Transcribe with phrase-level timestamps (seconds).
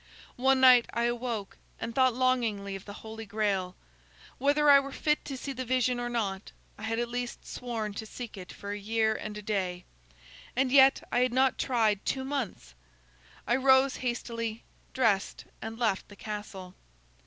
[0.37, 3.75] "One night I awoke, and thought longingly of the Holy Grail.
[4.39, 7.93] Whether I were fit to see the vision or not, I had at least sworn
[7.93, 9.85] to seek it for a year and a day.
[10.55, 12.73] And yet, I had not tried two months!
[13.45, 16.73] I rose hastily, dressed, and left the castle.